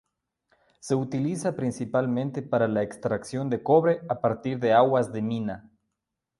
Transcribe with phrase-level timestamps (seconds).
[0.79, 5.69] Se utiliza principalmente para la extracción de cobre a partir de aguas de mina.